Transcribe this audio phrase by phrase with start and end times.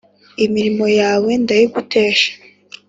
[0.45, 2.29] imirimo yawe ndayigutesha